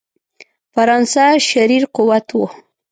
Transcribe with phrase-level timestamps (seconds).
[0.73, 2.45] فرانسه شریر قوت وو.